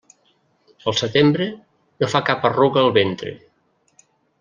[0.85, 1.47] Pel setembre,
[2.03, 3.39] no fa cap arruga el ventre.